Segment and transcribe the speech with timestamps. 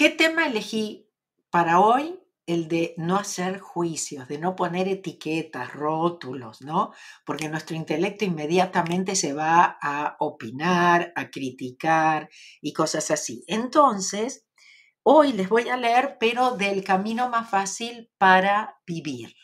[0.00, 1.10] ¿Qué tema elegí
[1.50, 2.18] para hoy?
[2.46, 6.94] El de no hacer juicios, de no poner etiquetas, rótulos, ¿no?
[7.26, 12.30] Porque nuestro intelecto inmediatamente se va a opinar, a criticar
[12.62, 13.44] y cosas así.
[13.46, 14.46] Entonces,
[15.02, 19.34] hoy les voy a leer, pero del camino más fácil para vivir,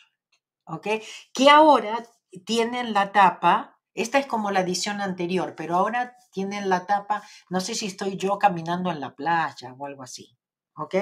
[0.65, 0.87] ¿ok?
[1.35, 2.03] Que ahora
[2.47, 7.21] tienen la tapa, esta es como la edición anterior, pero ahora tienen la tapa,
[7.51, 10.36] no sé si estoy yo caminando en la playa o algo así,
[10.77, 10.95] ¿ok?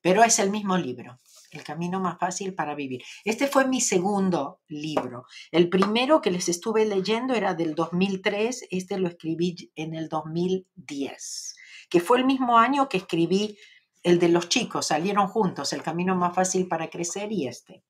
[0.00, 1.18] Pero es el mismo libro,
[1.50, 3.02] El camino más fácil para vivir.
[3.24, 5.24] Este fue mi segundo libro.
[5.50, 11.54] El primero que les estuve leyendo era del 2003, este lo escribí en el 2010,
[11.88, 13.58] que fue el mismo año que escribí
[14.02, 17.84] el de los chicos, salieron juntos, El camino más fácil para crecer y este.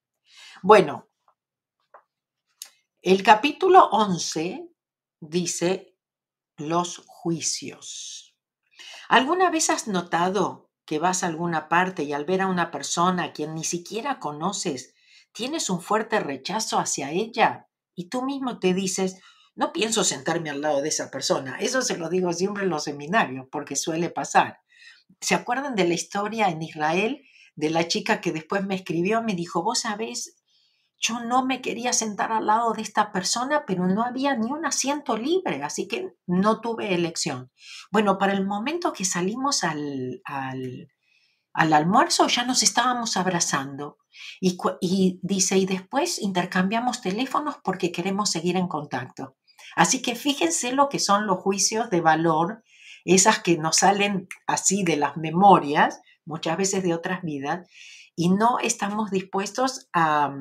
[0.62, 1.08] Bueno,
[3.00, 4.69] el capítulo 11
[5.20, 5.96] dice
[6.56, 8.36] los juicios.
[9.08, 13.24] ¿Alguna vez has notado que vas a alguna parte y al ver a una persona
[13.24, 14.94] a quien ni siquiera conoces,
[15.33, 19.20] tienes un fuerte rechazo hacia ella y tú mismo te dices,
[19.55, 21.58] no pienso sentarme al lado de esa persona.
[21.60, 24.60] Eso se lo digo siempre en los seminarios porque suele pasar.
[25.20, 27.22] ¿Se acuerdan de la historia en Israel
[27.55, 29.22] de la chica que después me escribió?
[29.22, 30.41] Me dijo, vos sabés,
[31.03, 34.64] yo no me quería sentar al lado de esta persona, pero no había ni un
[34.64, 37.50] asiento libre, así que no tuve elección.
[37.91, 40.89] Bueno, para el momento que salimos al, al,
[41.53, 43.98] almuerzo ya nos estábamos abrazando
[44.41, 49.37] y, y dice, y después intercambiamos teléfonos porque queremos seguir en contacto.
[49.75, 52.62] Así que fíjense lo que son los juicios de valor,
[53.05, 57.69] esas que nos salen así de las memorias, muchas veces de otras vidas,
[58.14, 60.33] y no estamos dispuestos a,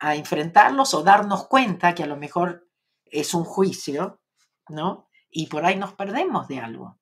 [0.00, 2.66] a enfrentarlos o darnos cuenta que a lo mejor
[3.04, 4.20] es un juicio,
[4.68, 5.08] ¿no?
[5.30, 6.98] Y por ahí nos perdemos de algo.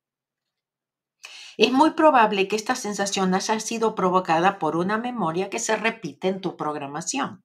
[1.56, 6.28] Es muy probable que esta sensación haya sido provocada por una memoria que se repite
[6.28, 7.44] en tu programación.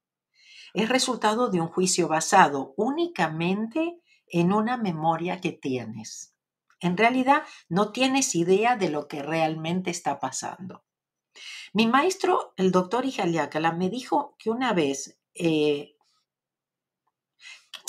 [0.73, 6.35] Es resultado de un juicio basado únicamente en una memoria que tienes.
[6.79, 10.83] En realidad no tienes idea de lo que realmente está pasando.
[11.73, 15.93] Mi maestro, el doctor Ijaliakala, me dijo que una vez eh,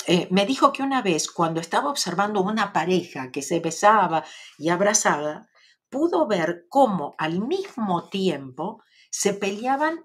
[0.07, 4.23] eh, me dijo que una vez cuando estaba observando una pareja que se besaba
[4.57, 5.49] y abrazaba,
[5.89, 10.03] pudo ver cómo al mismo tiempo se peleaban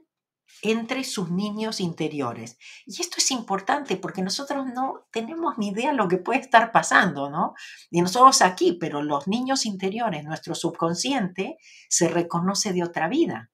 [0.63, 2.59] entre sus niños interiores.
[2.87, 6.73] Y esto es importante porque nosotros no tenemos ni idea de lo que puede estar
[6.73, 7.55] pasando, ¿no?
[7.91, 11.59] Y nosotros aquí, pero los niños interiores, nuestro subconsciente,
[11.89, 13.51] se reconoce de otra vida.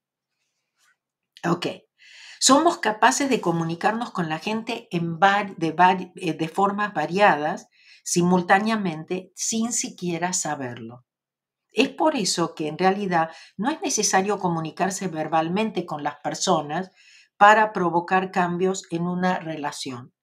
[1.48, 1.66] Ok,
[2.40, 7.68] somos capaces de comunicarnos con la gente en de, eh, de formas variadas,
[8.04, 11.04] simultáneamente, sin siquiera saberlo.
[11.72, 16.90] Es por eso que en realidad no es necesario comunicarse verbalmente con las personas
[17.36, 20.14] para provocar cambios en una relación.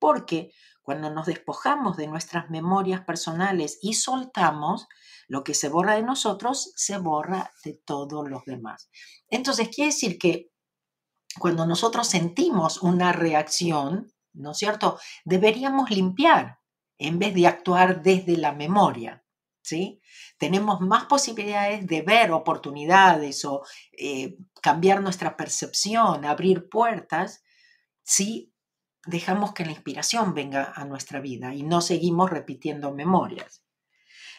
[0.00, 0.50] Porque
[0.82, 4.88] cuando nos despojamos de nuestras memorias personales y soltamos,
[5.28, 8.90] lo que se borra de nosotros se borra de todos los demás.
[9.28, 10.50] Entonces, quiere decir que
[11.38, 14.98] cuando nosotros sentimos una reacción, ¿no es cierto?
[15.24, 16.58] Deberíamos limpiar
[16.98, 19.24] en vez de actuar desde la memoria,
[19.62, 20.00] ¿sí?
[20.38, 27.42] Tenemos más posibilidades de ver oportunidades o eh, cambiar nuestra percepción, abrir puertas,
[28.02, 28.52] si
[29.06, 33.65] dejamos que la inspiración venga a nuestra vida y no seguimos repitiendo memorias.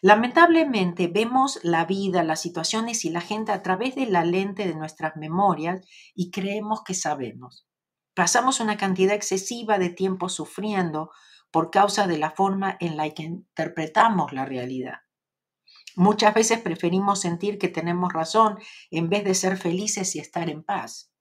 [0.02, 4.76] Lamentablemente vemos la vida, las situaciones y la gente a través de la lente de
[4.76, 7.68] nuestras memorias y creemos que sabemos.
[8.14, 11.12] Pasamos una cantidad excesiva de tiempo sufriendo
[11.52, 15.00] por causa de la forma en la que interpretamos la realidad.
[15.96, 18.60] Muchas veces preferimos sentir que tenemos razón
[18.92, 21.12] en vez de ser felices y estar en paz.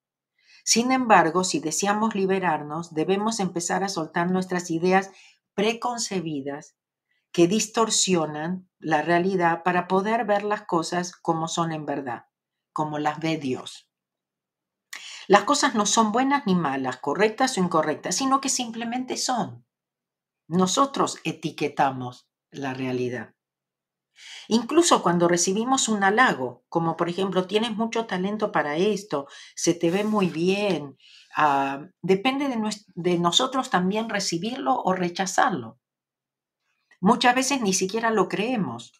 [0.65, 5.10] Sin embargo, si deseamos liberarnos, debemos empezar a soltar nuestras ideas
[5.54, 6.76] preconcebidas
[7.36, 12.24] que distorsionan la realidad para poder ver las cosas como son en verdad,
[12.72, 13.91] como las ve Dios.
[15.28, 19.66] Las cosas no son buenas ni malas, correctas o incorrectas, sino que simplemente son.
[20.48, 23.34] Nosotros etiquetamos la realidad.
[24.48, 29.91] Incluso cuando recibimos un halago, como por ejemplo, tienes mucho talento para esto, se te
[29.91, 30.97] ve muy bien,
[31.36, 32.48] ah, depende
[32.94, 35.78] de nosotros también recibirlo o rechazarlo.
[37.01, 38.93] Muchas veces ni siquiera lo creemos.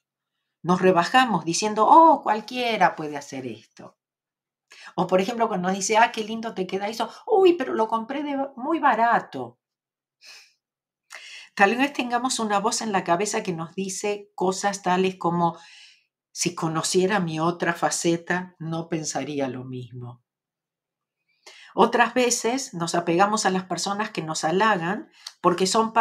[0.63, 3.97] Nos rebajamos diciendo, oh, cualquiera puede hacer esto.
[4.95, 7.89] O por ejemplo, cuando nos dice, ah, qué lindo te queda eso, uy, pero lo
[7.89, 9.59] compré de muy barato.
[11.55, 15.57] Tal vez tengamos una voz en la cabeza que nos dice cosas tales como,
[16.33, 20.23] si conociera mi otra faceta, no pensaría lo mismo.
[21.79, 25.11] Otras veces nos apegamos a las personas que nos halagan
[25.43, 25.93] porque, son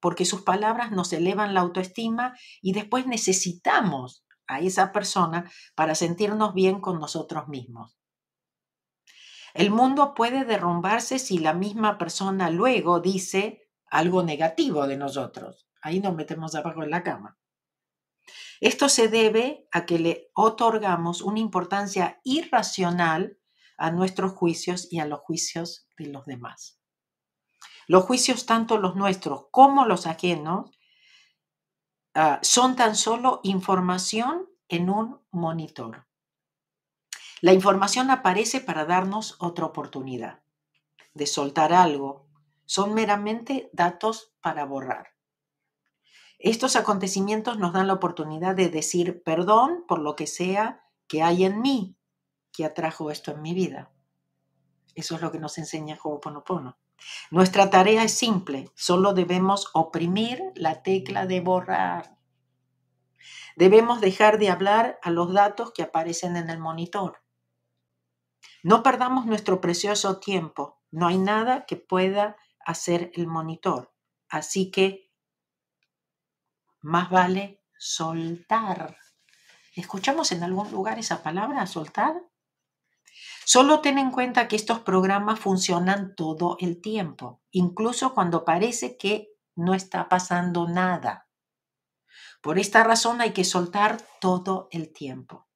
[0.00, 6.54] porque sus palabras nos elevan la autoestima y después necesitamos a esa persona para sentirnos
[6.54, 7.96] bien con nosotros mismos.
[9.54, 15.68] El mundo puede derrumbarse si la misma persona luego dice algo negativo de nosotros.
[15.82, 17.38] Ahí nos metemos abajo en la cama.
[18.60, 23.38] Esto se debe a que le otorgamos una importancia irracional
[23.76, 26.80] a nuestros juicios y a los juicios de los demás.
[27.86, 30.70] Los juicios, tanto los nuestros como los ajenos,
[32.14, 36.06] ah, son tan solo información en un monitor.
[37.40, 40.42] La información aparece para darnos otra oportunidad
[41.14, 42.28] de soltar algo.
[42.66, 45.08] Son meramente datos para borrar.
[46.38, 51.44] Estos acontecimientos nos dan la oportunidad de decir perdón por lo que sea que hay
[51.44, 51.96] en mí
[52.52, 53.90] que atrajo esto en mi vida.
[54.94, 56.78] Eso es lo que nos enseña Ho'oponopono.
[57.30, 62.16] Nuestra tarea es simple, solo debemos oprimir la tecla de borrar.
[63.56, 67.22] Debemos dejar de hablar a los datos que aparecen en el monitor.
[68.62, 70.80] No perdamos nuestro precioso tiempo.
[70.90, 73.92] No hay nada que pueda hacer el monitor.
[74.28, 75.10] Así que
[76.80, 78.96] más vale soltar.
[79.74, 82.22] ¿Escuchamos en algún lugar esa palabra, soltar?
[83.44, 89.28] Solo ten en cuenta que estos programas funcionan todo el tiempo, incluso cuando parece que
[89.54, 91.28] no está pasando nada.
[92.40, 95.48] Por esta razón hay que soltar todo el tiempo.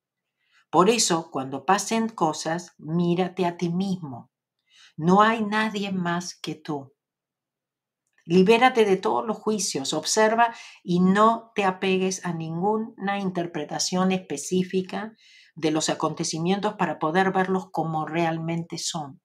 [0.71, 4.31] Por eso, cuando pasen cosas, mírate a ti mismo.
[4.97, 6.93] No hay nadie más que tú.
[8.25, 15.15] Libérate de todos los juicios, observa y no te apegues a ninguna interpretación específica
[15.57, 19.21] de los acontecimientos para poder verlos como realmente son.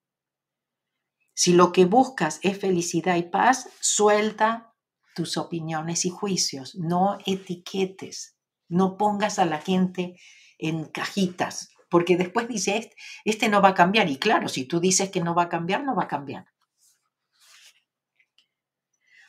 [1.34, 4.74] Si lo que buscas es felicidad y paz, suelta
[5.14, 8.36] tus opiniones y juicios, no etiquetes,
[8.68, 10.16] no pongas a la gente
[10.58, 14.08] en cajitas, porque después dice, este, este no va a cambiar.
[14.08, 16.46] Y claro, si tú dices que no va a cambiar, no va a cambiar.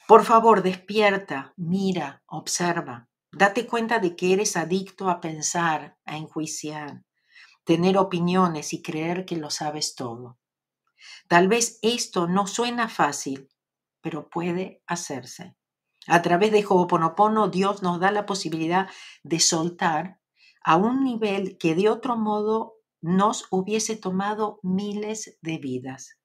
[0.07, 3.09] Por favor, despierta, mira, observa.
[3.35, 7.03] Date cuenta de que eres adicto a pensar, a enjuiciar,
[7.63, 10.37] tener opiniones y creer que lo sabes todo.
[11.27, 13.49] Tal vez esto no suena fácil,
[14.01, 15.55] pero puede hacerse.
[16.05, 18.87] A través de Ho'oponopono, Dios nos da la posibilidad
[19.23, 20.19] de soltar
[20.63, 26.19] a un nivel que de otro modo nos hubiese tomado miles de vidas.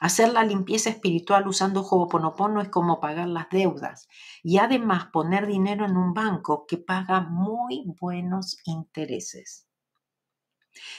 [0.00, 4.08] Hacer la limpieza espiritual usando Ho'oponopono es como pagar las deudas
[4.42, 9.68] y además poner dinero en un banco que paga muy buenos intereses.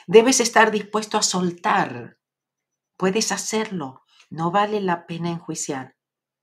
[0.05, 2.19] Debes estar dispuesto a soltar.
[2.95, 4.03] Puedes hacerlo.
[4.29, 5.97] No vale la pena enjuiciar.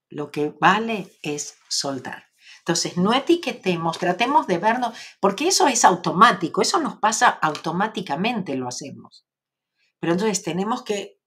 [0.09, 2.25] Lo que vale es soltar.
[2.59, 8.67] Entonces, no etiquetemos, tratemos de vernos, porque eso es automático, eso nos pasa automáticamente, lo
[8.67, 9.25] hacemos.
[9.99, 11.18] Pero entonces tenemos que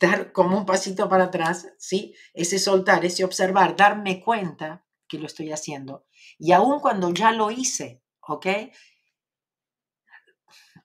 [0.00, 2.14] dar como un pasito para atrás, ¿sí?
[2.32, 6.06] Ese soltar, ese observar, darme cuenta que lo estoy haciendo.
[6.38, 8.46] Y aún cuando ya lo hice, ¿ok?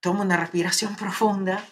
[0.01, 1.66] Tomo una respiración profunda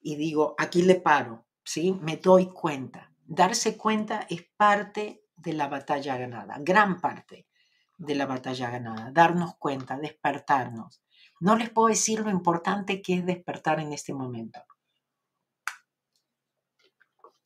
[0.00, 1.92] y digo, aquí le paro, ¿sí?
[2.00, 3.12] Me doy cuenta.
[3.24, 7.46] Darse cuenta es parte de la batalla ganada, gran parte
[7.96, 9.10] de la batalla ganada.
[9.12, 11.02] Darnos cuenta, despertarnos.
[11.40, 14.64] No les puedo decir lo importante que es despertar en este momento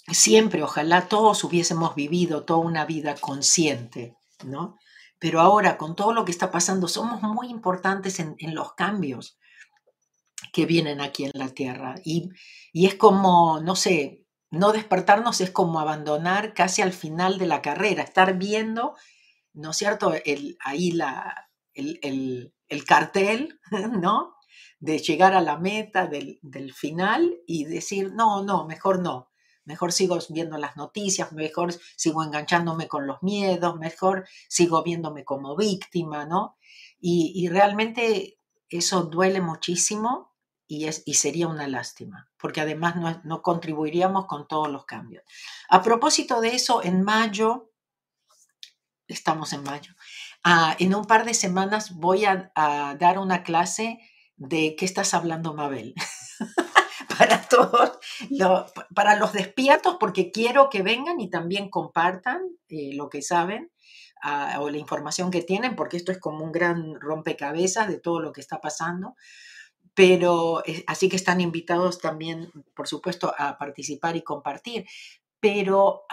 [0.08, 4.76] siempre, ojalá todos hubiésemos vivido toda una vida consciente, ¿no?
[5.18, 9.38] Pero ahora, con todo lo que está pasando, somos muy importantes en, los cambios
[10.52, 11.94] que vienen aquí en la Tierra.
[12.04, 12.30] Y,
[12.72, 18.02] es como, no sé, no despertarnos es como abandonar casi al final de la carrera,
[18.02, 18.96] estar viendo,
[19.52, 22.52] ¿no es cierto?, el, ahí la, el,
[22.86, 23.60] cartel,
[24.00, 24.34] ¿no?
[24.80, 29.31] De llegar a la meta del, del final y decir, no, no, mejor no
[29.64, 35.56] mejor sigo viendo las noticias, mejor sigo enganchándome con los miedos, mejor sigo viéndome como
[35.56, 36.56] víctima, ¿no?
[37.00, 38.38] Y, realmente
[38.68, 40.32] eso duele muchísimo
[40.68, 45.24] y, sería una lástima, porque además no, contribuiríamos con todos los cambios.
[45.68, 47.72] A propósito de eso, en mayo,
[49.08, 49.94] estamos en mayo,
[50.44, 53.98] ah, en un par de semanas voy a, a dar una clase
[54.36, 55.94] de qué estás hablando, Mabel.
[57.22, 57.98] para todos,
[58.94, 63.70] para los despiertos, porque quiero que vengan y también compartan eh, lo que saben.
[64.58, 68.32] o la información que tienen, porque esto es como un gran rompecabezas de todo lo
[68.32, 69.14] que está pasando.
[69.94, 74.86] Pero así que están invitados también, por supuesto, a participar y compartir.
[75.40, 76.04] Pero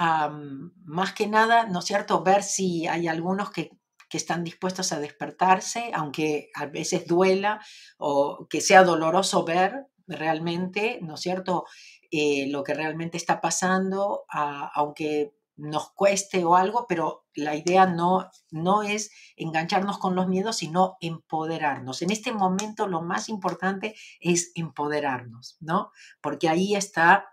[0.86, 3.72] más que nada, ¿no es cierto?, ver si hay algunos que
[4.10, 7.62] que están dispuestos a despertarse, aunque a veces duela
[8.00, 11.66] o que sea doloroso ver realmente, ¿no es cierto?,
[12.12, 14.26] eh, lo que realmente está pasando,
[14.74, 20.58] aunque nos cueste o algo, pero la idea no, no es engancharnos con los miedos,
[20.58, 22.02] sino empoderarnos.
[22.02, 25.92] En este momento lo más importante es empoderarnos, ¿no?
[26.22, 27.28] Porque ahí está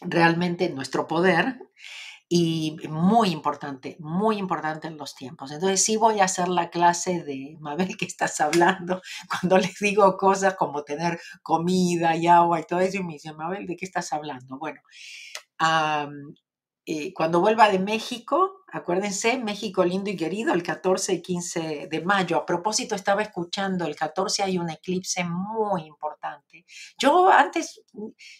[0.00, 1.58] realmente nuestro poder
[2.28, 5.50] y muy importante, muy importante en los tiempos.
[5.52, 9.02] Entonces sí voy a hacer la clase de, Mabel, que estás hablando?
[9.28, 13.36] Cuando les digo cosas como tener comida y agua y todo eso, y me dicen,
[13.36, 14.58] Mabel, ¿de qué estás hablando?
[14.58, 14.80] Bueno,
[16.86, 22.02] eh, cuando vuelva de México, acuérdense, México lindo y querido, el 14 y 15 de
[22.02, 22.36] mayo.
[22.36, 26.66] A propósito, estaba escuchando, el 14 hay un eclipse muy importante.
[26.98, 27.82] Yo antes,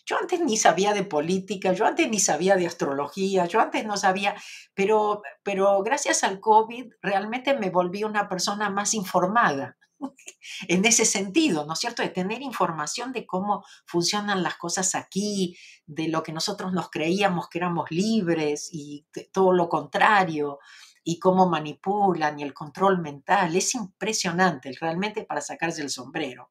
[0.05, 3.97] yo antes ni sabía de política, yo antes ni sabía de astrología, yo antes no
[3.97, 4.35] sabía,
[4.75, 9.77] pero, pero gracias al COVID realmente me volví una persona más informada
[10.69, 12.03] en ese sentido, ¿no es cierto?
[12.03, 15.57] De tener información de cómo funcionan las cosas aquí,
[15.87, 20.59] de lo que nosotros nos creíamos que éramos libres y todo lo contrario,
[21.03, 23.55] y cómo manipulan y el control mental.
[23.57, 26.51] Es impresionante, realmente para sacarse el sombrero.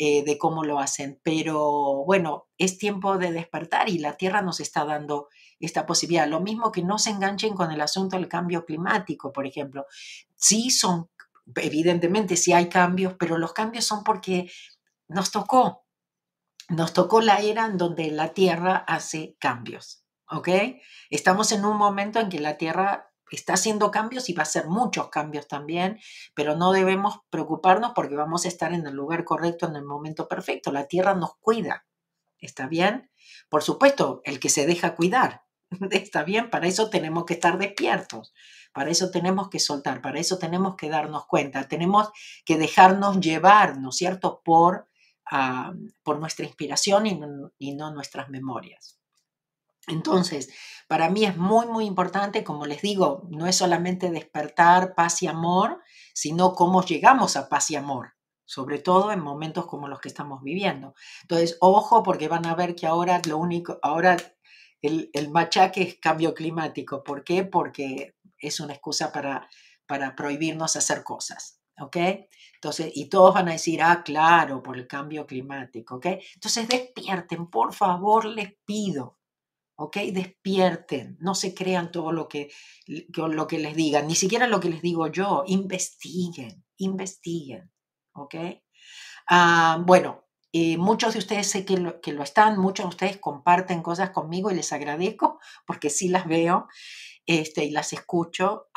[0.00, 1.18] Eh, de cómo lo hacen.
[1.24, 5.26] Pero bueno, es tiempo de despertar y la Tierra nos está dando
[5.58, 6.28] esta posibilidad.
[6.28, 9.86] Lo mismo que no se enganchen con el asunto del cambio climático, por ejemplo.
[10.36, 11.10] Sí son
[11.56, 14.50] evidentemente sí hay cambios, pero los cambios son porque
[15.08, 15.86] nos tocó,
[16.68, 20.48] nos tocó la era en donde la Tierra hace cambios, ¿ok?
[21.10, 24.66] Estamos en un momento en que la Tierra está haciendo cambios y va a hacer
[24.66, 25.98] muchos cambios también,
[26.34, 30.28] pero no debemos preocuparnos porque vamos a estar en el lugar correcto en el momento
[30.28, 30.72] perfecto.
[30.72, 31.86] La Tierra nos cuida,
[32.38, 33.10] ¿está bien?
[33.48, 35.44] Por supuesto, el que se deja cuidar,
[35.90, 36.50] ¿está bien?
[36.50, 38.32] Para eso tenemos que estar despiertos.
[38.78, 42.10] Para eso tenemos que soltar, para eso tenemos que darnos cuenta, tenemos
[42.44, 44.86] que dejarnos llevar, ¿no es cierto?, por,
[46.04, 49.00] por nuestra inspiración y no, y no nuestras memorias.
[49.88, 50.54] Entonces,
[50.86, 55.26] para mí es muy, muy importante, como les digo, no es solamente despertar paz y
[55.26, 55.82] amor,
[56.14, 58.12] sino cómo llegamos a paz y amor,
[58.44, 60.94] sobre todo en momentos como los que estamos viviendo.
[61.22, 64.16] Entonces, ojo, porque van a ver que ahora lo único, ahora
[64.80, 67.02] el, el machaque es cambio climático.
[67.02, 67.42] ¿Por qué?
[67.42, 69.48] Porque es una excusa para,
[69.86, 71.60] para prohibirnos hacer cosas.
[71.80, 71.96] ¿Ok?
[72.54, 76.06] Entonces, y todos van a decir, ah, claro, por el cambio climático, ¿ok?
[76.34, 79.20] Entonces despierten, por favor, les pido,
[79.76, 79.98] ¿ok?
[80.12, 82.50] Despierten, no se crean todo lo que,
[83.14, 87.70] lo que les digan, ni siquiera lo que les digo yo, investiguen, investiguen,
[88.12, 88.34] ¿ok?
[89.28, 93.18] Ah, bueno, eh, muchos de ustedes sé que lo, que lo están, muchos de ustedes
[93.18, 96.66] comparten cosas conmigo y les agradezco porque sí las veo
[97.28, 98.68] este, y las escucho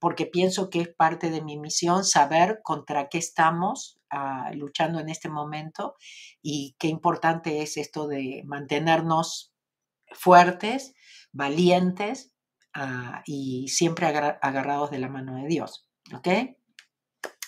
[0.00, 5.10] porque pienso que es parte de mi misión saber contra qué estamos ah, luchando en
[5.10, 5.94] este momento
[6.40, 9.52] y qué importante es esto de mantenernos
[10.12, 10.94] fuertes,
[11.30, 12.32] valientes
[12.72, 15.86] ah, y siempre agarrados de la mano de Dios.
[16.14, 16.28] ¿Ok?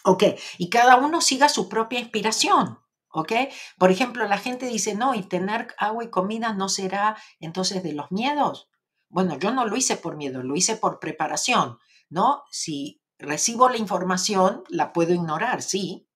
[0.05, 0.23] Ok,
[0.59, 2.79] y cada uno siga su propia inspiración.
[3.09, 3.33] ¿Ok?
[3.79, 7.95] Por ejemplo, la gente dice, no, y tener agua y comida no será entonces de
[7.95, 8.69] los miedos.
[9.09, 11.79] Bueno, yo no lo hice por miedo, lo hice por preparación,
[12.11, 12.45] ¿no?
[12.51, 16.09] Si recibo la información, la puedo ignorar, sí,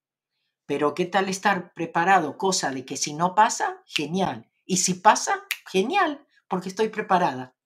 [0.67, 2.39] pero ¿qué tal estar preparado?
[2.39, 4.53] Cosa de que si no pasa, genial.
[4.65, 7.57] Y si pasa, genial, porque estoy preparada.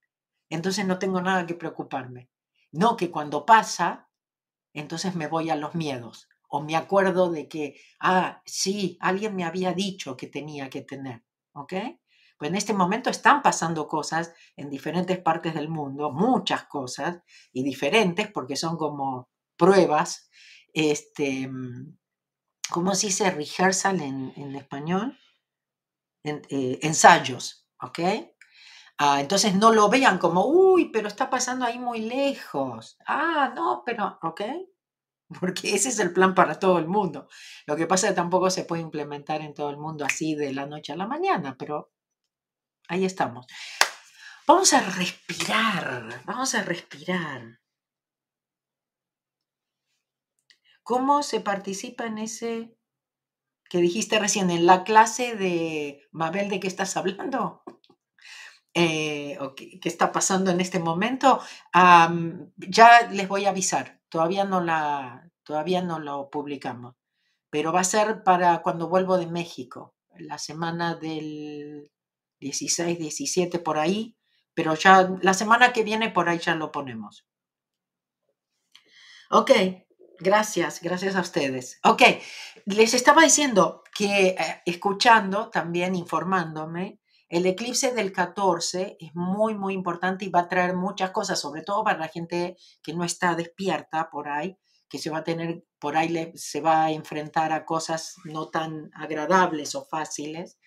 [0.49, 2.31] Entonces no tengo nada que preocuparme.
[2.73, 4.09] No que cuando pasa,
[4.73, 6.29] entonces me voy a los miedos.
[6.49, 11.25] O me acuerdo de que, ah, sí, alguien me había dicho que tenía que tener.
[11.53, 11.75] ¿Ok?
[12.37, 17.21] Pues en este momento están pasando cosas en diferentes partes del mundo, muchas cosas,
[17.53, 20.29] y diferentes porque son como pruebas,
[20.73, 21.49] este,
[22.71, 25.19] ¿cómo se dice rehearsal en, español?
[26.25, 28.01] Eh, ensayos, ¿ok?
[28.99, 32.97] Ah, entonces no lo vean como, uy, pero está pasando ahí muy lejos.
[33.07, 34.41] Ah, no, pero, ¿ok?
[35.41, 37.29] Porque ese es el plan para todo el mundo.
[37.67, 40.53] Lo que pasa es que tampoco se puede implementar en todo el mundo así de
[40.53, 41.94] la noche a la mañana, pero
[42.89, 43.47] Ahí estamos.
[44.47, 47.61] Vamos a respirar, vamos a respirar.
[50.83, 52.77] ¿Cómo se participa en ese
[53.71, 57.63] que dijiste recién, en la clase de Mabel de qué estás hablando?
[58.75, 61.41] eh, qué, está pasando en este momento,
[61.73, 64.03] ya les voy a avisar.
[64.11, 66.97] Todavía no, la, todavía no lo publicamos,
[67.49, 71.91] pero va a ser para cuando vuelvo de México, la semana del
[72.45, 74.17] 16, 17 por ahí,
[74.53, 77.27] pero ya la semana que viene por ahí ya lo ponemos.
[79.31, 79.51] Ok,
[80.21, 81.81] gracias, gracias a ustedes.
[81.83, 82.03] Ok,
[82.67, 89.73] les estaba diciendo que eh, escuchando, también informándome, el eclipse del 14 es muy, muy
[89.73, 93.35] importante y va a traer muchas cosas, sobre todo para la gente que no está
[93.35, 94.59] despierta por ahí,
[94.89, 98.91] que se va a tener, por ahí se va a enfrentar a cosas no tan
[98.95, 100.59] agradables o fáciles.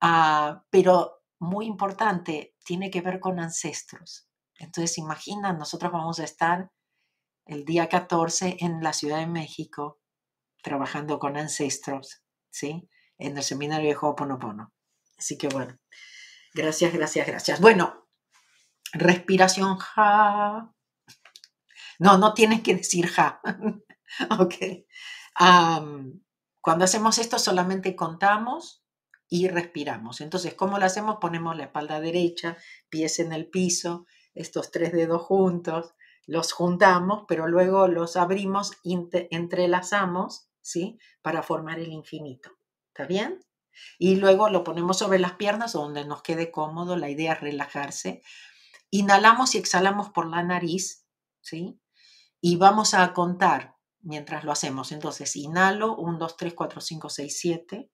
[0.00, 4.28] Ah, pero muy importante, tiene que ver con ancestros.
[4.58, 6.70] Entonces, imagina, nosotros vamos a estar
[7.46, 10.00] el día 14 en la Ciudad de México
[10.62, 12.88] trabajando con ancestros, ¿sí?
[13.18, 14.72] En el seminario de Ho'oponopono.
[15.18, 15.78] Así que bueno,
[16.54, 17.60] gracias, gracias, gracias.
[17.60, 18.08] Bueno,
[18.92, 20.72] respiración ja.
[21.98, 23.40] No, no tienes que decir ja.
[24.38, 24.54] ok.
[26.60, 28.84] cuando hacemos esto solamente contamos
[29.30, 30.20] y respiramos.
[30.20, 31.18] Entonces, ¿cómo lo hacemos?
[31.20, 32.58] Ponemos la espalda derecha,
[32.90, 35.94] pies en el piso, estos tres dedos juntos,
[36.26, 40.98] los juntamos, pero luego los abrimos, entrelazamos, ¿sí?
[41.22, 42.50] Para formar el infinito.
[42.88, 43.40] ¿Está bien?
[43.98, 46.96] Y luego lo ponemos sobre las piernas donde nos quede cómodo.
[46.96, 48.22] La idea es relajarse.
[48.90, 51.06] Inhalamos y exhalamos por la nariz,
[51.40, 51.80] ¿sí?
[52.40, 54.90] Y vamos a contar mientras lo hacemos.
[54.90, 57.90] Entonces, inhalo, 1, 2, 3, 4, 5, 6, 7.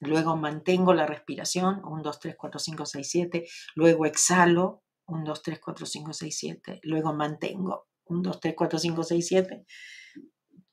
[0.00, 3.48] Luego mantengo la respiración, 1, 2, 3, 4, 5, 6, 7.
[3.74, 6.80] Luego exhalo, 1, 2, 3, 4, 5, 6, 7.
[6.84, 9.66] Luego mantengo, 1, 2, 3, 4, 5, 6, 7.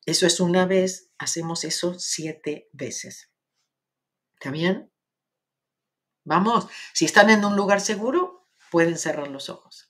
[0.07, 3.29] Eso es una vez, hacemos eso siete veces.
[4.39, 4.89] ¿Está bien?
[6.23, 9.86] Vamos, si están en un lugar seguro, pueden cerrar los ojos.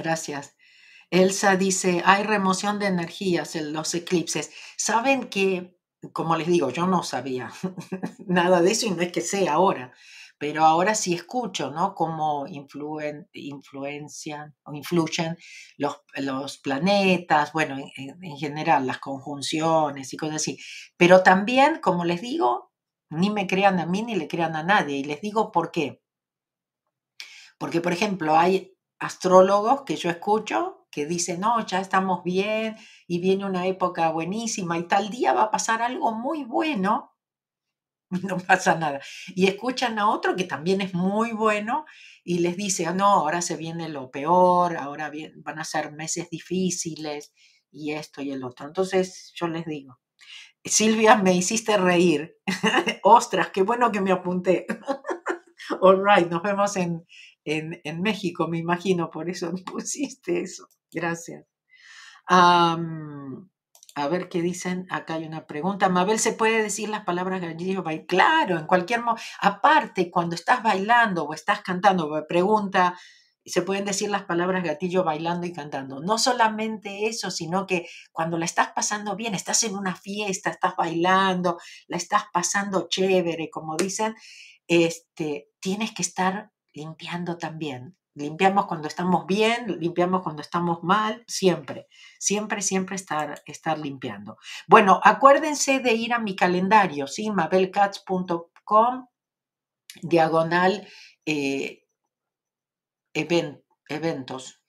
[0.00, 0.56] Gracias.
[1.10, 4.50] Elsa dice, hay remoción de energías en los eclipses.
[4.78, 5.76] Saben que,
[6.14, 7.50] como les digo, yo no sabía
[8.26, 9.92] nada de eso y no es que sea ahora,
[10.38, 11.94] pero ahora sí escucho, ¿no?
[11.94, 15.36] Cómo influyen, influencian o influyen
[15.76, 20.58] los, los planetas, bueno, en, en, general, las conjunciones y cosas así.
[20.96, 22.72] Pero también, como les digo,
[23.10, 24.96] ni me crean a mí ni le crean a nadie.
[24.96, 26.00] Y les digo por qué.
[27.58, 33.20] Porque, por ejemplo, hay astrólogos que yo escucho que dicen, no, ya estamos bien y
[33.20, 37.16] viene una época buenísima y tal día va a pasar algo muy bueno,
[38.10, 39.00] no pasa nada.
[39.28, 41.86] Y escuchan a otro que también es muy bueno
[42.24, 47.32] y les dice, no, ahora se viene lo peor, ahora van a ser meses difíciles
[47.70, 48.66] y esto y el otro.
[48.66, 50.00] Entonces yo les digo,
[50.64, 52.36] Silvia, me hiciste reír.
[53.02, 54.66] Ostras, qué bueno que me apunté.
[55.80, 57.06] All right, nos vemos en,
[57.44, 60.68] en, México, me imagino, por eso pusiste eso.
[60.92, 61.44] Gracias.
[62.28, 62.76] a
[64.08, 64.86] ver qué dicen.
[64.90, 65.88] Acá hay una pregunta.
[65.88, 67.84] Mabel, ¿se puede decir las palabras bailando?
[68.06, 69.22] Claro, en cualquier momento.
[69.40, 72.96] Aparte, cuando estás bailando o estás cantando, me pregunta,
[73.44, 76.00] se pueden decir las palabras gatillo bailando y cantando.
[76.00, 80.74] No solamente eso, sino que cuando la estás pasando bien, estás en una fiesta, estás
[80.76, 84.14] bailando, la estás pasando chévere, como dicen,
[84.66, 87.96] este, tienes que estar limpiando también.
[88.14, 91.86] Limpiamos cuando estamos bien, limpiamos cuando estamos mal, siempre,
[92.18, 94.36] siempre, siempre estar, estar limpiando.
[94.66, 97.30] Bueno, acuérdense de ir a mi calendario, ¿sí?
[97.30, 99.06] mabelcats.com,
[100.02, 100.88] diagonal
[101.24, 101.86] eh,
[103.14, 104.60] eventos,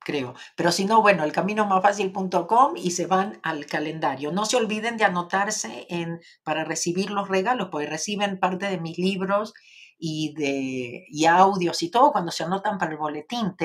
[0.00, 0.34] creo.
[0.56, 4.32] Pero si no, bueno, el camino más fácil.com y se van al calendario.
[4.32, 8.98] No se olviden de anotarse en, para recibir los regalos, porque reciben parte de mis
[8.98, 9.54] libros
[9.98, 13.56] y, de, y audios y todo cuando se anotan para el boletín.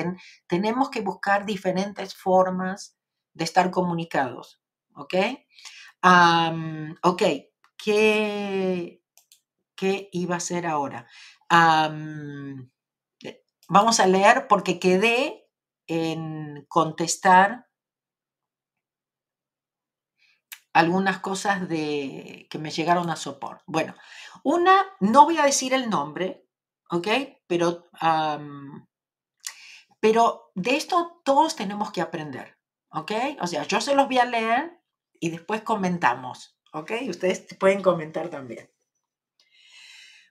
[0.46, 2.96] tenemos que buscar diferentes formas
[3.32, 4.60] de estar comunicados.
[4.94, 5.14] ¿Ok?
[7.02, 7.22] ok,
[7.76, 9.02] ¿Qué,
[9.74, 11.06] ¿qué iba a hacer ahora?
[13.68, 15.48] vamos a leer porque quedé
[15.86, 17.68] en contestar
[20.74, 23.62] algunas cosas de, que me llegaron a sopor.
[23.66, 23.94] Bueno,
[24.42, 26.46] una, no voy a decir el nombre,
[26.90, 27.08] ¿ok?
[27.46, 27.88] Pero,
[30.00, 32.58] pero de esto todos tenemos que aprender,
[32.90, 33.12] ¿ok?
[33.40, 34.82] O sea, yo se los voy a leer
[35.20, 36.90] y después comentamos, ¿ok?
[37.08, 38.68] Ustedes pueden comentar también.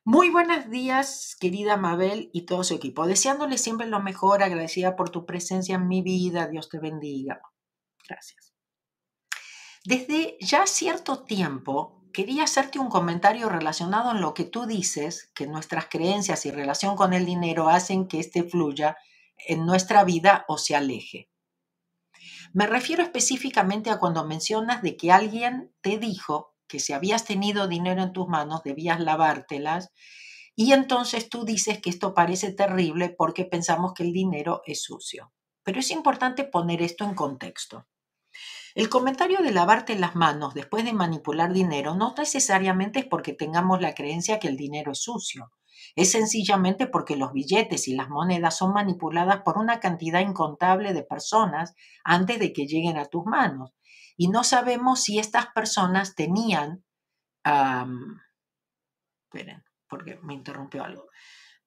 [0.03, 3.07] Muy buenos días, querida Mabel y todo su equipo.
[3.07, 6.47] Deseándole siempre lo mejor, agradecida por tu presencia en mi vida.
[6.47, 7.41] Dios te bendiga.
[8.05, 8.52] Gracias.
[9.85, 15.45] Desde ya cierto tiempo quería hacerte un comentario relacionado en lo que tú dices, que
[15.45, 18.95] nuestras creencias y relación con el dinero hacen que éste fluya
[19.45, 21.29] en nuestra vida o se aleje.
[22.53, 27.67] Me refiero específicamente a cuando mencionas de que alguien te dijo que si habías tenido
[27.67, 29.91] dinero en tus manos debías lavártelas
[30.55, 35.33] y entonces tú dices que esto parece terrible porque pensamos que el dinero es sucio.
[35.63, 37.85] Pero es importante poner esto en contexto.
[38.75, 43.81] El comentario de lavarte las manos después de manipular dinero no necesariamente es porque tengamos
[43.81, 45.51] la creencia que el dinero es sucio.
[45.95, 51.03] Es sencillamente porque los billetes y las monedas son manipuladas por una cantidad incontable de
[51.03, 53.73] personas antes de que lleguen a tus manos.
[54.17, 56.83] Y no sabemos si estas personas tenían...
[59.25, 61.09] esperen, porque me interrumpió algo.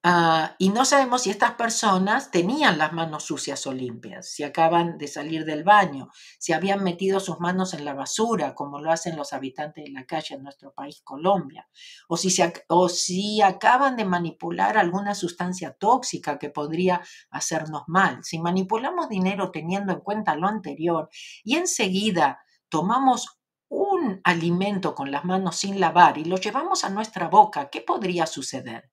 [0.03, 4.97] Ah, y no sabemos si estas personas tenían las manos sucias o limpias, si acaban
[4.97, 9.17] de salir del baño, si habían metido sus manos en la basura, como lo hacen
[9.17, 11.67] los habitantes de la calle en nuestro país, Colombia,
[12.07, 12.33] o si,
[12.69, 18.23] o si acaban de manipular alguna sustancia tóxica que podría hacernos mal.
[18.23, 21.09] Si manipulamos dinero teniendo en cuenta lo anterior
[21.43, 27.27] y enseguida tomamos un alimento con las manos sin lavar y lo llevamos a nuestra
[27.27, 28.89] boca, ¿qué podría suceder?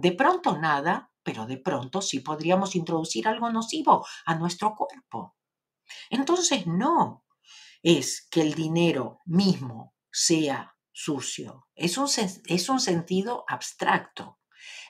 [0.00, 5.36] De pronto nada, pero de pronto sí podríamos introducir algo nocivo a nuestro cuerpo.
[6.08, 7.26] Entonces no
[7.82, 12.08] es que el dinero mismo sea sucio, es un,
[12.46, 14.39] es un sentido abstracto.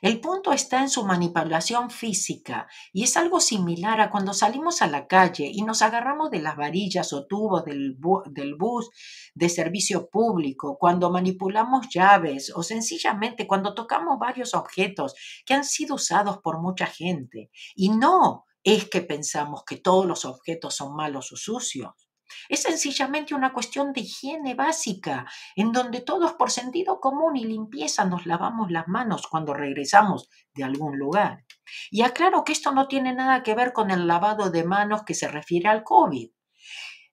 [0.02, 4.87] El punto está en su manipulación física y es algo similar a cuando salimos a
[4.87, 8.90] la calle y nos agarramos de las varillas o tubos del, bus
[9.35, 15.96] de servicio público, cuando manipulamos llaves o sencillamente cuando tocamos varios objetos que han sido
[15.96, 17.50] usados por mucha gente.
[17.74, 22.09] Y no es que pensamos que todos los objetos son malos o sucios.
[22.48, 28.04] Es sencillamente una cuestión de higiene básica, en donde todos por sentido común y limpieza
[28.04, 31.44] nos lavamos las manos cuando regresamos de algún lugar.
[31.90, 35.14] Y aclaro que esto no tiene nada que ver con el lavado de manos que
[35.14, 36.30] se refiere al COVID.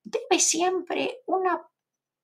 [0.04, 1.62] Debe siempre una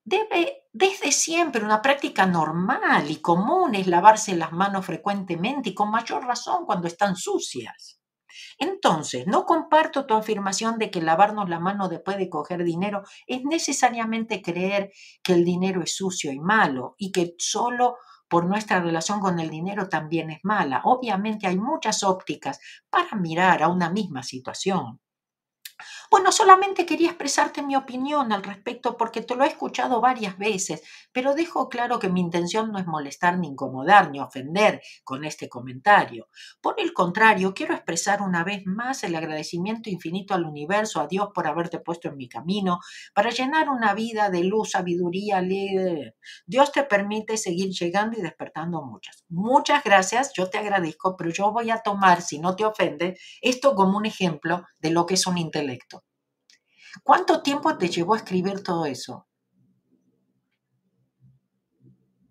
[0.06, 5.92] debe desde siempre una práctica normal y común es lavarse las manos frecuentemente y con
[5.92, 8.03] mayor razón cuando están sucias.
[8.58, 13.44] Entonces, no comparto tu afirmación de que lavarnos la mano después de coger dinero es
[13.44, 14.92] necesariamente creer
[15.22, 19.52] que el dinero es sucio y malo y que solo por nuestra relación con el
[19.52, 20.82] dinero también es mala.
[20.86, 25.03] Obviamente hay muchas ópticas para mirar a una misma situación.
[26.10, 30.82] Bueno, solamente quería expresarte mi opinión al respecto porque te lo he escuchado varias veces,
[31.12, 35.50] pero dejo claro que mi intención no es molestar ni incomodar ni ofender con este
[35.50, 36.28] comentario.
[36.62, 41.30] Por el contrario, quiero expresar una vez más el agradecimiento infinito al universo, a Dios
[41.34, 42.80] por haberte puesto en mi camino,
[43.14, 46.16] para llenar una vida de luz, sabiduría, líder.
[46.46, 49.24] Dios te permite seguir llegando y despertando muchas.
[49.30, 53.76] Muchas gracias, yo te agradezco, pero yo voy a tomar, si no te ofende, esto
[53.76, 55.73] como un ejemplo de lo que es un intelecto.
[57.04, 59.28] ¿Cuánto tiempo te llevó a escribir todo eso?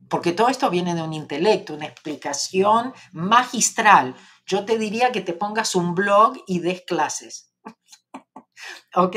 [0.09, 4.15] Porque todo esto viene de un intelecto, una explicación magistral.
[4.47, 7.55] Yo te diría que te pongas un blog y des clases.
[8.95, 9.17] ¿Ok?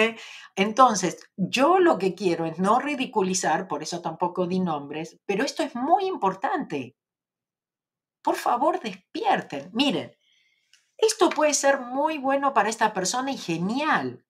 [0.55, 5.63] Entonces, yo lo que quiero es no ridiculizar, por eso tampoco di nombres, pero esto
[5.63, 6.95] es muy importante.
[8.21, 9.69] Por favor, despierten.
[9.73, 10.14] Miren,
[10.97, 14.25] esto puede ser muy bueno para esta persona y genial,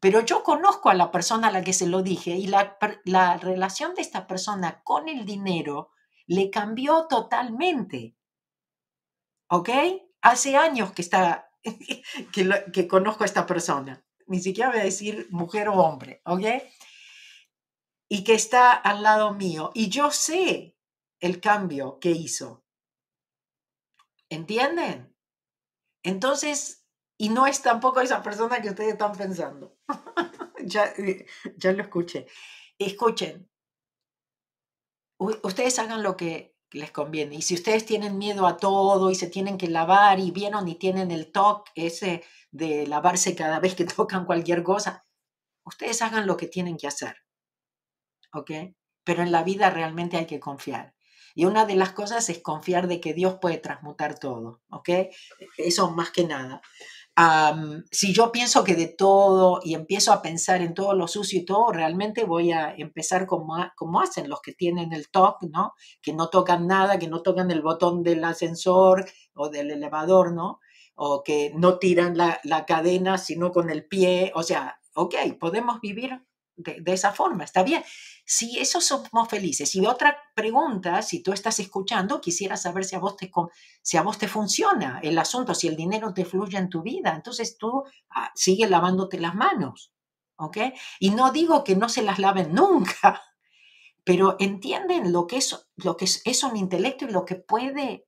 [0.00, 3.36] pero yo conozco a la persona a la que se lo dije y la, la
[3.36, 5.90] relación de esta persona con el dinero
[6.26, 8.16] le cambió totalmente.
[9.48, 9.68] ¿Ok?
[10.22, 11.50] Hace años que está,
[12.72, 14.04] que, conozco a esta persona.
[14.26, 16.62] Ni siquiera voy a decir mujer o hombre, ¿ok?
[18.08, 19.70] Y que está al lado mío.
[19.74, 20.76] Y yo sé
[21.18, 22.64] el cambio que hizo.
[24.28, 25.09] ¿Entienden?
[26.02, 26.86] Entonces,
[27.18, 29.76] y no es tampoco esa persona que ustedes están pensando.
[30.64, 32.26] ya, eh, ya lo escuché.
[32.78, 33.50] Escuchen,
[35.18, 37.36] ustedes hagan lo que les conviene.
[37.36, 40.76] Y si ustedes tienen miedo a todo y se tienen que lavar y vieron y
[40.76, 45.06] tienen el toque ese de lavarse cada vez que tocan cualquier cosa,
[45.64, 47.16] ustedes hagan lo que tienen que hacer.
[48.32, 48.50] ¿Ok?
[49.04, 50.94] Pero en la vida realmente hay que confiar.
[51.34, 54.88] Y una de las cosas es confiar de que Dios puede transmutar todo, ¿ok?
[55.56, 56.60] Eso más que nada.
[57.90, 61.44] si yo pienso que de todo y empiezo a pensar en todo lo sucio y
[61.44, 65.74] todo, realmente voy a empezar como, como hacen los que tienen el TOC, ¿no?
[66.02, 70.60] Que no tocan nada, que no tocan el botón del ascensor o del elevador, ¿no?
[70.94, 74.32] O que no tiran la, la cadena sino con el pie.
[74.34, 76.22] O sea, ok, podemos vivir
[76.62, 77.82] de, esa forma, está bien.
[78.24, 79.74] Si eso somos felices.
[79.74, 83.30] Y otra pregunta, si tú estás escuchando, quisiera saber si a vos te,
[83.82, 87.14] si a vos te funciona el asunto, si el dinero te fluye en tu vida.
[87.14, 89.92] Entonces tú ah, sigue lavándote las manos,
[90.36, 90.58] ¿ok?
[90.98, 93.22] Y no digo que no se las laven nunca,
[94.04, 98.06] pero entienden lo que es, lo que es, es un intelecto y lo que puede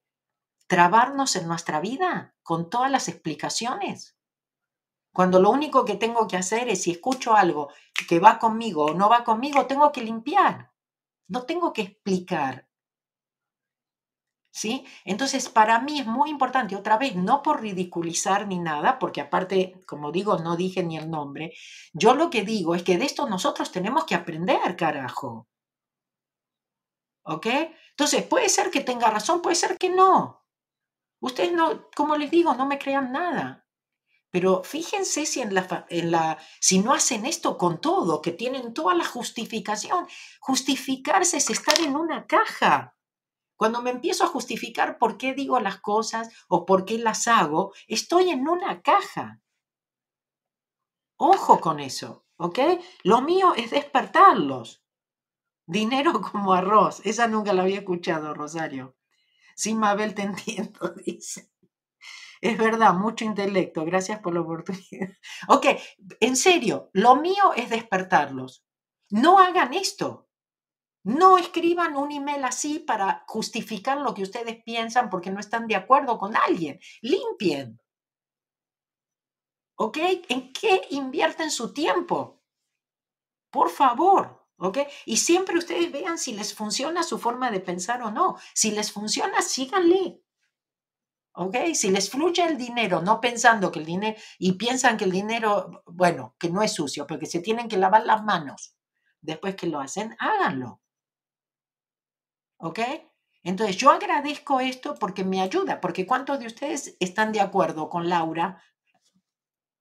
[0.67, 4.17] trabarnos en nuestra vida con todas las explicaciones.
[5.13, 7.71] Cuando lo único que tengo que hacer es, si escucho algo
[8.09, 10.73] que va conmigo o no va conmigo, tengo que limpiar.
[11.29, 12.69] No tengo que explicar.
[14.55, 14.85] ¿Sí?
[15.05, 19.81] Entonces, para mí es muy importante, otra vez, no por ridiculizar ni nada, porque aparte,
[19.87, 21.55] como digo, no dije ni el nombre,
[21.95, 25.49] yo lo que digo es que de esto nosotros tenemos que aprender, carajo.
[27.25, 27.47] ¿Ok?
[27.91, 30.45] Entonces, puede ser que tenga razón, puede ser que no.
[31.21, 33.62] Ustedes no, como les digo, no me crean nada.
[34.33, 38.73] Pero fíjense si, en la, en la, si no hacen esto con todo, que tienen
[38.73, 40.09] toda la justificación.
[40.41, 42.97] Justificarse es estar en una caja.
[43.57, 47.75] Cuando me empiezo a justificar por qué digo las cosas o por qué las hago,
[47.87, 49.43] estoy en una caja.
[51.19, 52.59] Ojo con eso, ¿ok?
[53.05, 54.83] Lo mío es despertarlos.
[55.67, 57.03] Dinero como arroz.
[57.05, 58.97] Esa nunca la había escuchado, Rosario.
[59.55, 61.52] Sí, Mabel, te entiendo, dice.
[62.43, 63.85] Es verdad, mucho intelecto.
[63.85, 65.09] Gracias por la oportunidad.
[65.49, 65.67] Ok,
[66.21, 68.65] en serio, lo mío es despertarlos.
[69.11, 70.29] No hagan esto.
[71.05, 75.77] No escriban un email así para justificar lo que ustedes piensan porque no están de
[75.77, 76.81] acuerdo con alguien.
[77.01, 77.81] Limpien.
[79.77, 79.99] ¿Ok?
[80.29, 82.43] ¿En qué invierten su tiempo?
[83.51, 84.49] Por favor.
[84.59, 84.79] ¿Ok?
[85.07, 88.37] Y siempre ustedes vean si les funciona su forma de pensar o no.
[88.55, 90.22] Si les funciona, síganle.
[91.35, 91.57] ¿Ok?
[91.75, 95.83] Si les fluye el dinero, no pensando que el dinero, y piensan que el dinero,
[95.87, 98.77] bueno, que no es sucio, porque se tienen que lavar las manos
[99.21, 100.81] después que lo hacen, háganlo.
[102.59, 102.81] ¿Ok?
[103.45, 108.09] Entonces yo agradezco esto porque me ayuda, porque ¿cuántos de ustedes están de acuerdo con
[108.09, 108.63] Laura?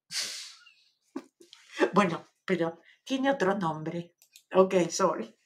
[1.93, 4.15] bueno, pero tiene otro nombre.
[4.53, 5.37] Ok, sorry.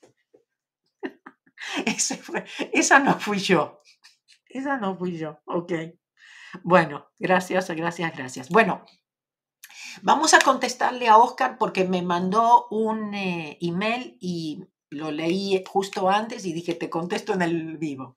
[2.73, 3.81] esa no fui yo.
[4.55, 5.37] Esa no fui yo.
[5.47, 5.73] Ok.
[6.63, 8.49] Bueno, gracias, gracias, gracias.
[8.49, 8.85] Bueno,
[10.01, 16.09] vamos a contestarle a Oscar porque me mandó un eh, email y lo leí justo
[16.09, 18.15] antes y dije, te contesto en el vivo.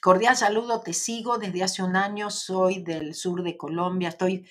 [0.00, 4.48] cordial saludo, te sigo desde hace un año, soy del sur de Colombia, estoy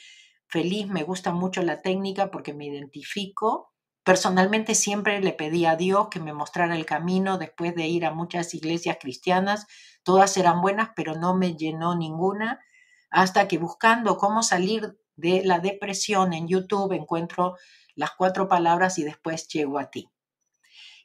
[0.47, 3.71] feliz, me gusta mucho la técnica porque me identifico
[4.07, 8.13] Personalmente siempre le pedí a Dios que me mostrara el camino después de ir a
[8.13, 9.67] muchas iglesias cristianas.
[10.01, 12.61] Todas eran buenas, pero no me llenó ninguna.
[13.09, 17.57] Hasta que buscando cómo salir de la depresión en YouTube encuentro
[17.95, 20.09] las cuatro palabras y después llego a ti.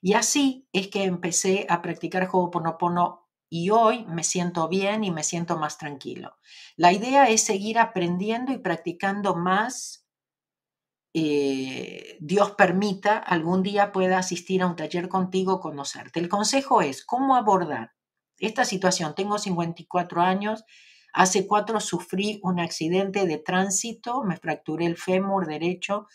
[0.01, 5.25] Y así es que empecé a practicar Ho'oponopono y hoy me siento bien y me
[5.25, 6.37] siento más tranquilo.
[6.77, 10.02] La idea es seguir aprendiendo y practicando más
[11.15, 16.21] eh, Dios permita, algún día pueda asistir a un taller contigo, conocerte.
[16.21, 17.93] El consejo es cómo abordar
[18.39, 19.15] esta situación.
[19.15, 20.65] Tengo 54 años,
[21.13, 26.07] hace cuatro sufrí un accidente de tránsito, me fracturé el fémur derecho,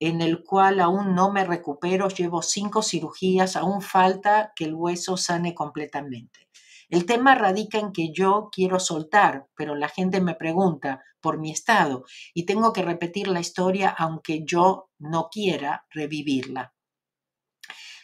[0.00, 5.16] en el cual aún no me recupero, llevo cinco cirugías, aún falta que el hueso
[5.16, 6.48] sane completamente.
[6.92, 11.50] El tema radica en que yo quiero soltar, pero la gente me pregunta por mi
[11.50, 16.74] estado y tengo que repetir la historia aunque yo no quiera revivirla.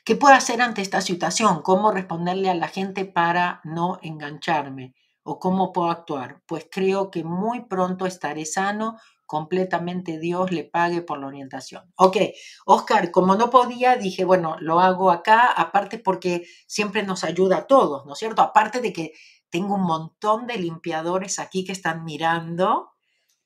[0.06, 1.60] ¿Qué puedo hacer ante esta situación?
[1.60, 4.94] ¿Cómo responderle a la gente para no engancharme?
[5.22, 6.40] ¿O cómo puedo actuar?
[6.46, 8.96] Pues creo que muy pronto estaré sano,
[9.28, 11.92] completamente Dios le pague por la orientación.
[11.96, 12.16] Ok,
[12.64, 17.66] Oscar, como no podía, dije, bueno, lo hago acá, aparte porque siempre nos ayuda a
[17.66, 18.40] todos, ¿no es cierto?
[18.40, 19.12] Aparte de que
[19.50, 22.92] tengo un montón de limpiadores aquí que están mirando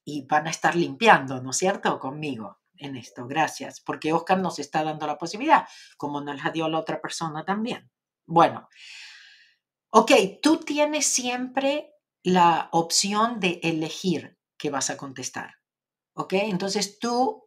[0.04, 1.98] y van a estar limpiando, ¿no es cierto?
[1.98, 3.26] Conmigo en esto.
[3.26, 5.66] Gracias, porque Oscar nos está dando la posibilidad,
[5.96, 7.90] como nos la dio la otra persona también.
[8.24, 8.68] Bueno,
[9.90, 11.90] ok, tú tienes siempre
[12.22, 15.61] la opción de elegir qué vas a contestar.
[16.14, 16.34] ¿Ok?
[16.34, 17.44] Entonces tú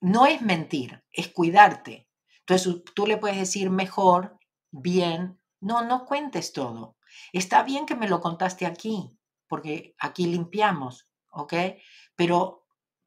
[0.00, 2.08] no es mentir, es cuidarte.
[2.40, 4.38] Entonces tú le puedes decir mejor,
[4.70, 6.96] bien, no, no cuentes todo.
[7.32, 11.54] Está bien que me lo contaste aquí, porque aquí limpiamos, ¿ok?
[12.16, 12.60] Pero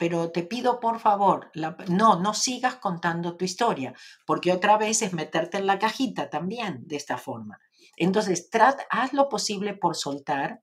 [0.03, 1.49] pero te pido por favor,
[1.87, 3.93] no, no sigas contando tu historia,
[4.25, 7.59] porque otra vez es meterte en la cajita también de esta forma.
[7.95, 8.49] Entonces,
[8.89, 10.61] haz lo posible por soltar,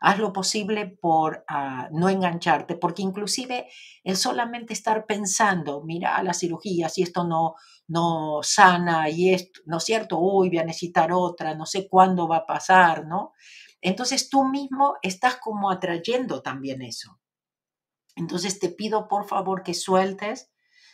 [0.00, 3.68] haz lo posible por ah, no engancharte, porque inclusive
[4.04, 7.54] el solamente estar pensando, mira la cirugía, si esto no,
[7.88, 10.18] no sana y esto, ¿no es cierto?
[10.18, 13.32] Uy, voy a necesitar otra, no sé cuándo va a pasar, ¿no?
[13.80, 17.20] Entonces tú mismo estás como atrayendo también eso.
[18.16, 20.50] Entonces te pido por favor que sueltes,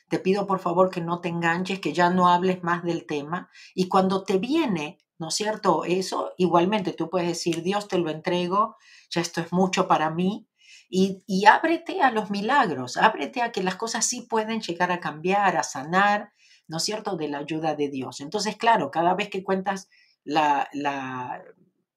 [0.09, 3.51] te pido por favor que no te enganches, que ya no hables más del tema.
[3.75, 5.85] Y cuando te viene, ¿no es cierto?
[5.85, 8.77] Eso, igualmente tú puedes decir, Dios te lo entrego,
[9.11, 10.49] ya esto es mucho para mí.
[10.89, 15.01] Y, y ábrete a los milagros, ábrete a que las cosas sí pueden llegar a
[15.01, 16.33] cambiar, a sanar,
[16.69, 18.21] ¿no es cierto?, de la ayuda de Dios.
[18.21, 19.89] Entonces, claro, cada vez que cuentas
[20.25, 21.43] la, la,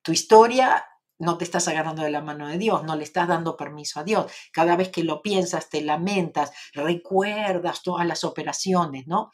[0.02, 0.86] tu historia,
[1.20, 4.04] no te estás agarrando de la mano de Dios, no le estás dando permiso a
[4.04, 4.32] Dios.
[4.52, 9.32] Cada vez que lo piensas, te lamentas, recuerdas todas las operaciones, ¿no?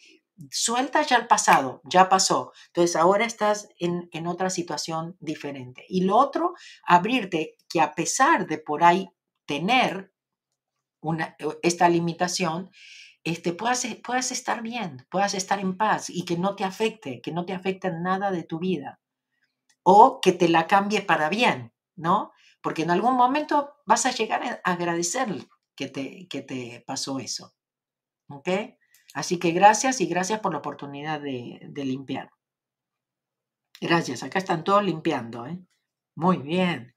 [0.52, 2.54] Suelta ya el pasado, ya pasó.
[2.68, 5.86] Entonces ahora estás en, en otra situación diferente.
[5.88, 9.10] Y lo otro, abrirte que a pesar de por ahí
[9.46, 10.12] tener
[11.02, 12.72] una, esta limitación,
[13.24, 17.32] este, puedas, puedas estar bien, puedas estar en paz y que no te afecte, que
[17.32, 19.00] no te afecte nada de tu vida
[19.84, 21.74] o que te la cambie para bien.
[21.96, 22.32] ¿no?
[22.62, 27.54] Porque en algún momento vas a llegar a agradecer que te, que te pasó eso.
[28.30, 28.50] ¿Ok?
[29.14, 32.32] Así que gracias y gracias por la oportunidad de, limpiar.
[33.80, 35.60] Gracias, acá están todos limpiando, ¿eh?
[36.16, 36.96] Muy bien,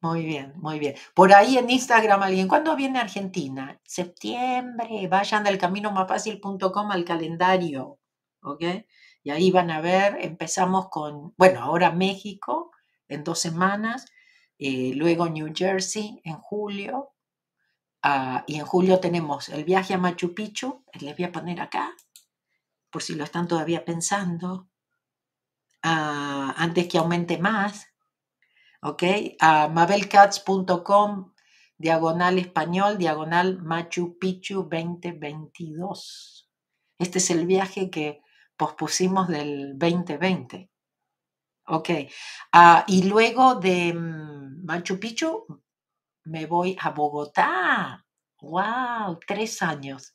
[0.00, 0.94] muy bien, muy bien.
[1.14, 3.80] Por ahí en Instagram alguien, ¿cuándo viene Argentina?
[3.84, 7.98] Septiembre, vayan del fácil.com al calendario,
[8.42, 8.62] ¿ok?
[9.22, 12.72] Y ahí van a ver, empezamos con, bueno, ahora México
[13.08, 14.06] en dos semanas,
[14.58, 17.13] eh, luego New Jersey en julio,
[18.04, 21.92] ah, y en julio tenemos el viaje a Machu Picchu, les voy a poner acá,
[22.90, 24.68] por si lo están todavía pensando,
[25.82, 27.88] ah, antes que aumente más,
[28.82, 29.02] ¿ok?
[29.40, 31.32] A mabelcats.com,
[31.76, 36.50] diagonal español, diagonal Machu Picchu 2022.
[36.98, 38.22] Este es el viaje que
[38.56, 40.70] pospusimos del 2020.
[41.66, 41.90] Ok.
[42.52, 45.63] Ah, y luego de mm, Machu Picchu
[46.24, 48.06] me voy a Bogotá.
[48.40, 49.18] ¡Wow!
[49.26, 50.14] Tres años.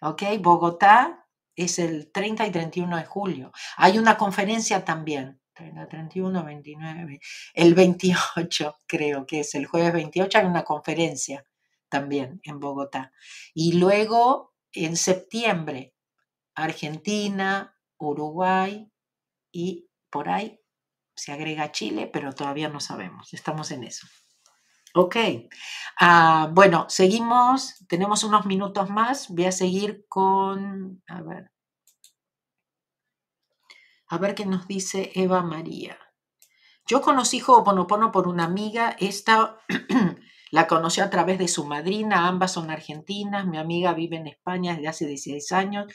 [0.00, 0.22] Ok.
[0.40, 3.52] Bogotá es el 30 y 31 de julio.
[3.76, 5.40] Hay una conferencia también.
[5.54, 7.20] 30, 31, 29.
[7.54, 11.44] El 28, creo que es el jueves 28, hay una conferencia
[11.88, 13.12] también en Bogotá.
[13.52, 15.94] Y luego en septiembre,
[16.54, 18.90] Argentina, Uruguay
[19.52, 20.60] y por ahí
[21.14, 24.06] se agrega Chile, pero todavía no sabemos, estamos en eso.
[24.94, 25.16] Ok,
[26.00, 31.50] ah, bueno, seguimos, tenemos unos minutos más, voy a seguir con, a ver,
[34.08, 35.96] a ver qué nos dice Eva María.
[36.86, 39.58] Yo conocí Ho'oponopono por una amiga, esta
[40.50, 44.74] la conoció a través de su madrina, ambas son argentinas, mi amiga vive en España
[44.74, 45.86] desde hace 16 años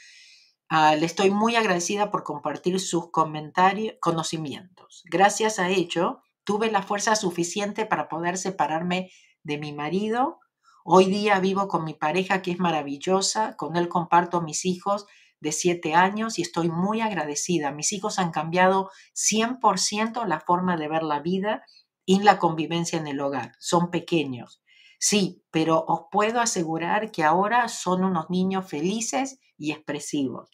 [0.68, 5.04] Ah, le estoy muy agradecida por compartir sus comentarios, conocimientos.
[5.04, 9.10] Gracias a ello, tuve la fuerza suficiente para poder separarme
[9.42, 10.38] de mi marido.
[10.84, 15.06] Hoy día vivo con mi pareja que es maravillosa, con él comparto mis hijos
[15.40, 17.72] de siete años y estoy muy agradecida.
[17.72, 21.64] Mis hijos han cambiado 100% la forma de ver la vida
[22.06, 23.52] y la convivencia en el hogar.
[23.58, 24.62] Son pequeños.
[25.00, 30.48] Sí, pero os puedo asegurar que ahora son unos niños felices y expresivos.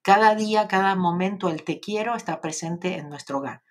[0.00, 3.62] Cada día, cada momento, el te quiero está presente en nuestro hogar.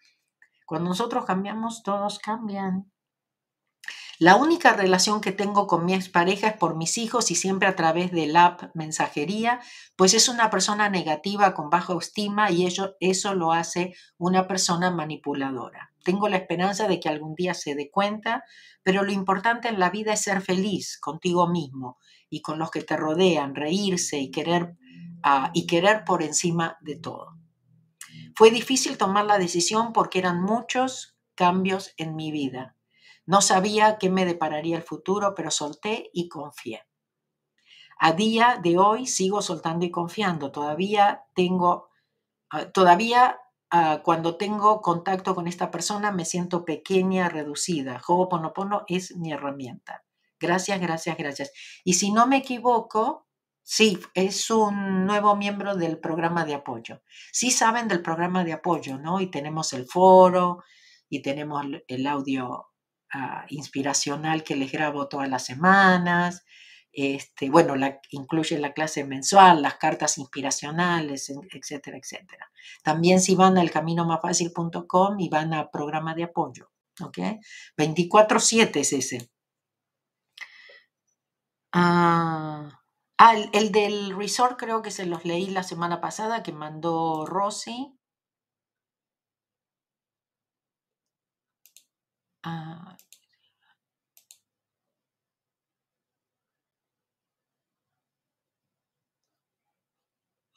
[0.66, 2.92] Cuando nosotros cambiamos, todos cambian.
[4.20, 7.76] La única relación que tengo con mi expareja es por mis hijos y siempre a
[7.76, 9.60] través del app mensajería,
[9.96, 14.92] pues es una persona negativa con baja estima y eso, eso lo hace una persona
[14.92, 15.92] manipuladora.
[16.04, 18.44] Tengo la esperanza de que algún día se dé cuenta,
[18.84, 21.98] pero lo importante en la vida es ser feliz contigo mismo
[22.30, 24.78] y con los que te rodean, reírse y querer,
[25.26, 27.33] uh, y querer por encima de todo.
[28.36, 32.76] Fue difícil tomar la decisión porque eran muchos cambios en mi vida.
[33.26, 36.86] No sabía qué me depararía el futuro, pero solté y confié.
[38.00, 40.52] A día de hoy sigo soltando y confiando.
[40.52, 41.90] Todavía tengo,
[42.54, 43.40] uh, todavía
[43.74, 48.00] Uh, cuando tengo contacto con esta persona me siento pequeña, reducida.
[48.08, 50.04] Ho'oponopono es mi herramienta.
[50.40, 51.52] Gracias, gracias, gracias.
[51.84, 53.23] Y si no me equivoco,
[53.64, 57.02] sí, es un nuevo miembro del programa de apoyo.
[57.32, 59.20] Sí saben del programa de apoyo, ¿no?
[59.22, 60.64] Y tenemos el foro
[61.10, 62.68] y tenemos el audio
[63.14, 66.44] uh, inspiracional que les grabo todas las semanas
[66.94, 67.74] este, bueno,
[68.12, 72.52] incluye la clase mensual, las cartas inspiracionales, etcétera, etcétera.
[72.84, 76.70] También si van al caminomafacil.com y van a programa de apoyo,
[77.02, 77.18] ¿ok?
[77.78, 79.30] 24-7 es ese.
[81.72, 82.83] Ah,
[83.18, 87.26] ah el, el, del resort creo que se los leí la semana pasada que mandó
[87.26, 87.98] Rosy.
[92.44, 92.96] Ah,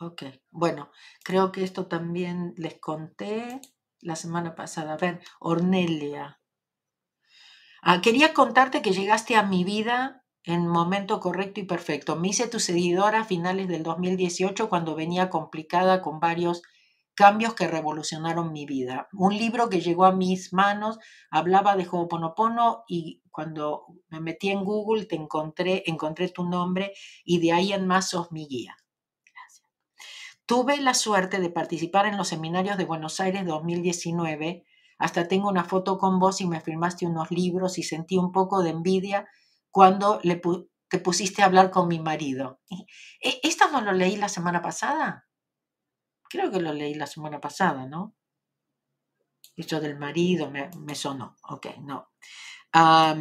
[0.01, 0.91] Ok, bueno,
[1.23, 3.61] creo que esto también les conté
[4.01, 4.95] la semana pasada.
[4.95, 6.41] A ver, Ornelia.
[7.83, 12.15] Ah, quería contarte que llegaste a mi vida en momento correcto y perfecto.
[12.15, 16.63] Me hice tu seguidora a finales del 2018 cuando venía complicada con varios
[17.15, 19.09] cambios que revolucionaron mi vida.
[19.13, 20.99] Un libro que llegó a mis manos
[21.31, 26.93] hablaba de Ho'oponopono y cuando me metí en Google te encontré, encontré tu nombre
[27.25, 28.77] y de ahí en más sos mi guía.
[30.47, 34.65] Tuve la suerte de participar en los seminarios de Buenos Aires 2019.
[34.97, 38.63] Hasta tengo una foto con vos y me firmaste unos libros y sentí un poco
[38.63, 39.27] de envidia
[39.77, 40.41] cuando le
[40.89, 42.63] te pusiste a hablar con mi marido.
[43.21, 45.29] ¿E-, ¿Esta no lo leí la semana pasada?
[46.31, 48.15] Creo que lo leí la semana pasada, ¿no?
[49.55, 51.37] Esto del marido me sonó.
[51.51, 52.09] Ok, no.
[52.73, 53.15] A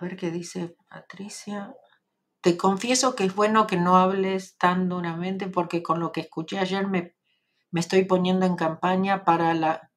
[0.00, 1.72] ver qué dice Patricia.
[2.44, 6.58] Te confieso que es bueno que no hables tan duramente porque con lo que escuché
[6.58, 7.16] ayer me,
[7.70, 9.90] me estoy poniendo en campaña para la...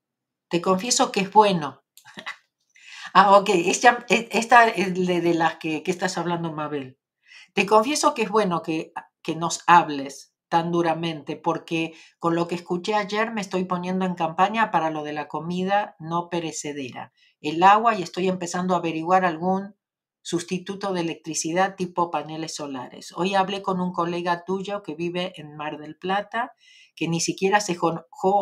[0.47, 1.83] Te confieso que es bueno.
[3.13, 3.49] ah, ok.
[3.49, 6.97] Esta, es de las que, que, estás hablando, Mabel.
[7.53, 12.55] Te confieso que es bueno que, que nos hables tan duramente porque con lo que
[12.55, 17.61] escuché ayer me estoy poniendo en campaña para lo de la comida no perecedera, el
[17.61, 19.75] agua y estoy empezando a averiguar algún
[20.27, 23.13] sustituto de electricidad tipo paneles solares.
[23.15, 26.51] Hoy hablé con un colega tuyo que vive en Mar del Plata,
[26.97, 27.77] que ni siquiera se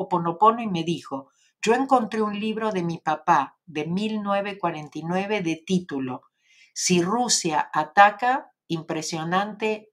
[0.10, 1.30] ponopono y me dijo,
[1.62, 6.24] yo encontré un libro de mi papá de 1949 de título,
[6.74, 9.92] Si Rusia ataca, impresionante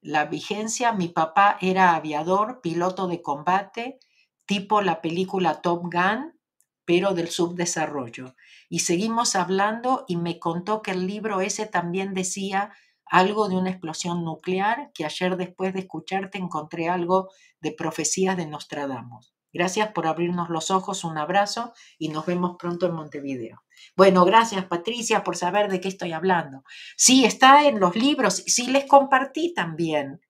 [0.00, 3.98] la vigencia, mi papá era aviador, piloto de combate,
[4.46, 6.40] tipo la película Top Gun,
[6.86, 8.34] pero del subdesarrollo.
[8.68, 12.72] Y seguimos hablando y me contó que el libro ese también decía
[13.04, 18.46] algo de una explosión nuclear, que ayer después de escucharte encontré algo de profecías de
[18.46, 19.32] Nostradamus.
[19.52, 23.62] Gracias por abrirnos los ojos, un abrazo y nos vemos pronto en Montevideo.
[23.96, 26.64] Bueno, gracias Patricia por saber de qué estoy hablando.
[26.96, 30.20] Sí, está en los libros, sí les compartí también,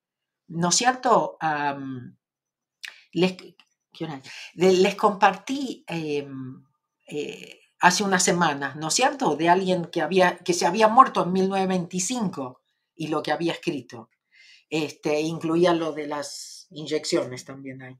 [0.46, 1.38] ¿no es cierto?
[3.12, 3.36] les,
[4.54, 6.64] les compartí em,
[7.08, 11.24] eh, hace unas semanas, ¿no es cierto?, de alguien que, había, que se había muerto
[11.24, 12.62] en 1925
[12.94, 14.10] y lo que había escrito.
[14.68, 17.98] Este, incluía lo de las inyecciones también ahí.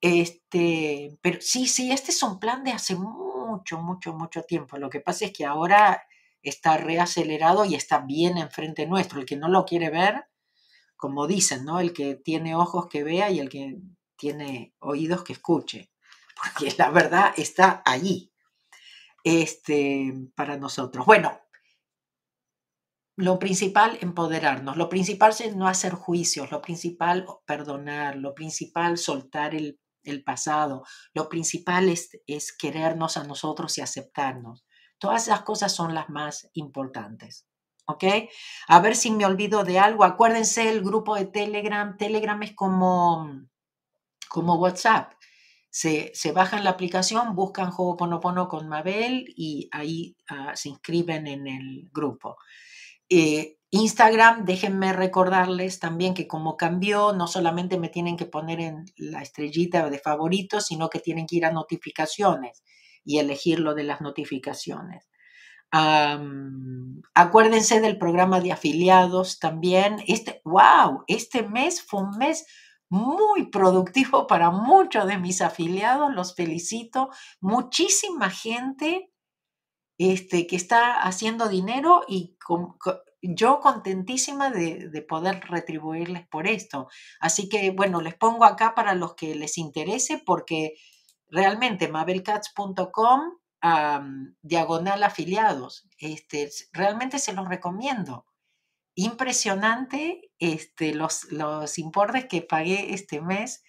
[0.00, 4.78] Este, pero sí, sí, este es un plan de hace mucho, mucho, mucho tiempo.
[4.78, 6.06] Lo que pasa es que ahora
[6.40, 9.18] está reacelerado y está bien enfrente nuestro.
[9.18, 10.26] El que no lo quiere ver,
[10.96, 11.80] como dicen, ¿no?
[11.80, 13.78] El que tiene ojos que vea y el que
[14.16, 15.90] tiene oídos que escuche,
[16.34, 18.32] porque la verdad está allí
[19.28, 21.04] este, para nosotros.
[21.04, 21.38] Bueno,
[23.14, 29.54] lo principal, empoderarnos, lo principal es no hacer juicios, lo principal, perdonar, lo principal, soltar
[29.54, 29.78] el,
[30.24, 34.64] pasado, lo principal es, es querernos a nosotros y aceptarnos.
[34.98, 37.46] Todas esas cosas son las más importantes.
[37.86, 38.04] ¿ok?
[38.68, 40.04] A ver si me olvido de algo.
[40.04, 41.98] Acuérdense el grupo de Telegram.
[41.98, 43.30] Telegram es como,
[44.30, 45.12] como WhatsApp.
[45.78, 51.88] Se, bajan la aplicación, buscan Ho'oponopono con Mabel y ahí ah, se inscriben en el
[51.92, 52.36] grupo.
[53.08, 58.86] Eh, Instagram, déjenme recordarles también que como cambió, no solamente me tienen que poner en
[58.96, 62.64] la estrellita de favoritos, sino que tienen que ir a notificaciones
[63.04, 65.08] y elegir lo de las notificaciones.
[67.14, 69.98] acuérdense del programa de afiliados también.
[70.08, 72.46] Este, wow, este mes fue un mes
[72.88, 76.14] muy productivo para muchos de mis afiliados.
[76.14, 77.10] Los felicito.
[77.40, 79.10] Muchísima gente
[79.98, 82.36] este, que está haciendo dinero y
[83.20, 86.88] yo contentísima de, de, poder retribuirles por esto.
[87.20, 90.74] Así que, bueno, les pongo acá para los que les interese porque
[91.30, 93.38] realmente mabelcats.com
[94.42, 95.88] diagonal afiliados.
[95.98, 98.24] Este, realmente se los recomiendo.
[99.00, 103.62] Impresionante este, los, los importes que pagué este mes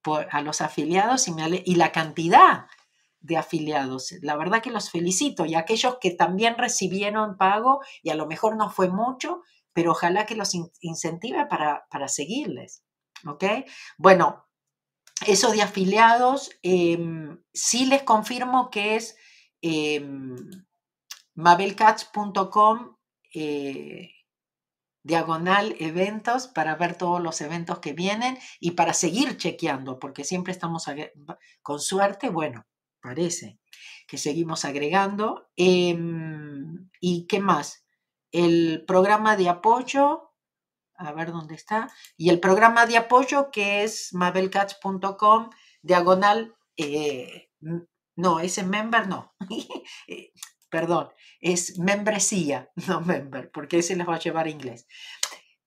[0.00, 2.66] por, a los afiliados y, la cantidad
[3.18, 4.14] de afiliados.
[4.22, 8.56] La verdad que los felicito y aquellos que también recibieron pago y a lo mejor
[8.56, 12.84] no fue mucho, pero ojalá que los incentive para, para seguirles.
[13.98, 14.46] Bueno,
[15.26, 19.16] eso de afiliados, em, sí les confirmo que es
[19.62, 20.08] eh,
[21.34, 22.94] mabelcats.com
[25.06, 30.52] diagonal eventos para ver todos los eventos que vienen y para seguir chequeando, porque siempre
[30.52, 30.86] estamos
[31.62, 32.66] con suerte, bueno,
[33.00, 33.60] parece
[34.08, 35.48] que seguimos agregando.
[35.56, 37.84] Em, ¿Y qué más?
[38.32, 40.32] El programa de apoyo,
[40.96, 45.50] a ver dónde está, y el programa de apoyo que es mabelcats.com,
[45.82, 47.50] diagonal, eh,
[48.16, 49.34] no, ese member no,
[50.08, 50.32] eh,
[50.68, 51.08] perdón,
[51.40, 54.86] es membresía, no member, porque ese les va a llevar inglés.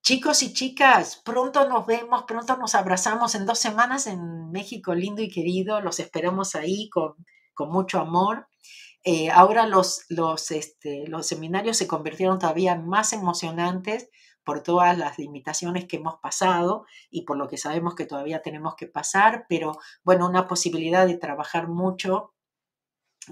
[0.02, 5.22] Chicos y chicas, pronto nos vemos, pronto nos abrazamos en dos semanas en México lindo
[5.22, 5.82] y querido.
[5.82, 7.14] Los esperamos ahí con,
[7.54, 8.47] con mucho amor.
[9.04, 14.10] Eh, ahora los, los, este, los seminarios se convirtieron todavía más emocionantes
[14.43, 18.76] por todas las limitaciones que hemos pasado y por lo que sabemos que todavía tenemos
[18.76, 22.34] que pasar, pero bueno, una posibilidad de trabajar mucho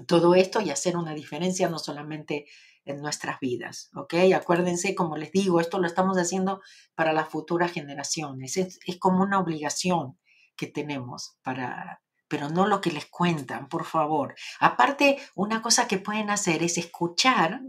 [0.06, 2.46] todo esto y hacer una diferencia no solamente
[2.84, 4.14] en nuestras vidas, ¿ok?
[4.34, 6.62] Acuérdense, como les digo, esto lo estamos haciendo
[6.94, 10.18] para las futuras generaciones, es, como una obligación
[10.56, 14.34] que tenemos para, pero no lo que les cuentan, por favor.
[14.58, 17.60] Aparte, una cosa que pueden hacer es escuchar,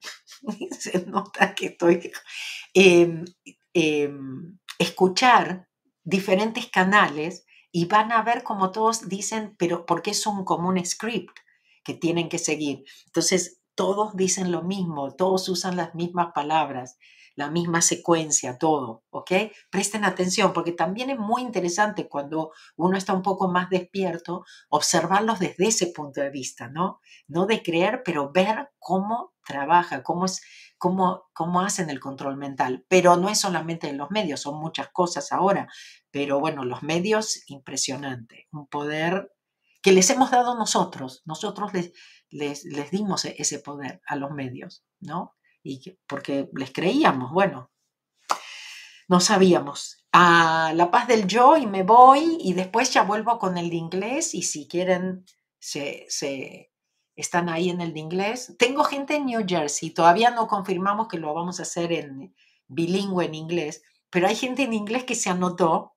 [0.78, 2.12] se nota que estoy,
[2.74, 3.24] em,
[3.72, 5.68] em, escuchar
[6.02, 7.46] diferentes canales
[7.76, 11.36] y van a ver como todos dicen, pero porque es un común script
[11.82, 12.84] que tienen que seguir.
[13.06, 16.98] Entonces, todos dicen lo mismo, todos usan las mismas palabras,
[17.34, 19.32] la misma secuencia, todo, ¿ok?
[19.70, 25.40] Presten atención porque también es muy interesante cuando uno está un poco más despierto, observarlos
[25.40, 27.00] desde ese punto de vista, ¿no?
[27.26, 30.42] No de creer, pero ver cómo trabaja, cómo, es,
[30.78, 32.84] cómo, cómo hacen el control mental.
[32.88, 35.68] Pero no es solamente en los medios, son muchas cosas ahora.
[36.10, 39.30] Pero bueno, los medios, impresionante, un poder
[39.82, 41.72] que les hemos dado nosotros, nosotros
[42.30, 45.36] les, les, dimos e, ese poder a los medios, ¿no?
[45.62, 47.70] Y porque les creíamos, bueno,
[49.08, 50.06] no sabíamos.
[50.12, 53.76] A la paz del yo y me voy y después ya vuelvo con el de
[53.76, 55.26] inglés y si quieren
[55.58, 56.70] se, se
[57.16, 58.54] están ahí en el de inglés.
[58.58, 62.34] Tengo gente en New Jersey, todavía no confirmamos que lo vamos a hacer en
[62.66, 65.94] bilingüe en inglés, pero hay gente en inglés que se anotó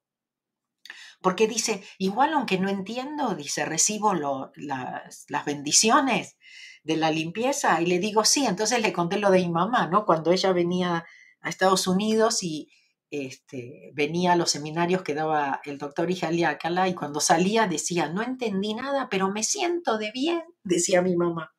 [1.22, 6.38] porque dice, igual aunque no entiendo, dice, recibo las, las, bendiciones
[6.84, 10.06] de la limpieza y le digo, sí, entonces le conté lo de mi mamá, ¿no?
[10.06, 11.06] Cuando ella venía
[11.42, 12.72] a Estados Unidos y
[13.10, 18.22] este, venía a los seminarios que daba el doctor Ijaliácala y cuando salía decía, no
[18.22, 21.54] entendí nada, pero me siento de bien, decía mi mamá.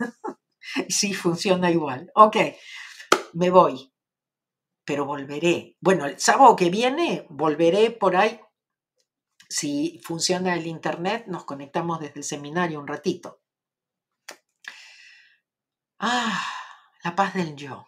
[0.88, 2.10] sí, funciona igual.
[2.14, 2.36] Ok,
[3.34, 3.92] me voy,
[4.84, 5.76] pero volveré.
[5.80, 8.40] Bueno, el sábado que viene volveré por ahí
[9.48, 13.40] si funciona el Internet, nos conectamos desde el seminario un ratito.
[15.98, 16.44] Ah,
[17.04, 17.86] la paz del yo.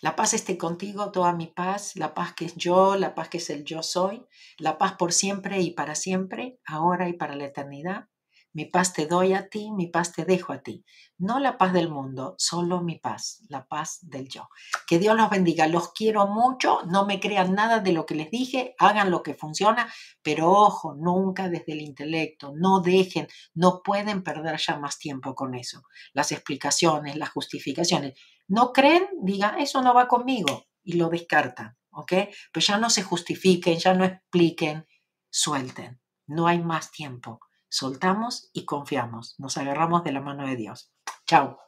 [0.00, 3.38] La paz esté contigo, toda mi paz, la paz que es yo, la paz que
[3.38, 4.26] es el yo soy,
[4.58, 8.08] la paz por siempre y para siempre, ahora y para la eternidad.
[8.56, 10.82] Mi paz te doy a ti, mi paz te dejo a ti.
[11.18, 14.48] No la paz del mundo, solo mi paz, la paz del yo.
[14.86, 18.30] Que Dios los bendiga, los quiero mucho, no me crean nada de lo que les
[18.30, 19.92] dije, hagan lo que funciona,
[20.22, 25.54] pero ojo, nunca desde el intelecto, no dejen, no pueden perder ya más tiempo con
[25.54, 25.82] eso.
[26.14, 28.18] Las explicaciones, las justificaciones.
[28.48, 29.06] ¿No creen?
[29.20, 32.12] Diga, eso no va conmigo y lo descartan, ¿ok?
[32.54, 34.86] Pero ya no se justifiquen, ya no expliquen,
[35.28, 36.00] suelten.
[36.26, 40.92] No hay más tiempo soltamos y confiamos, nos agarramos de la mano de Dios.
[41.26, 41.58] Chao.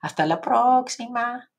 [0.00, 1.50] Hasta la próxima.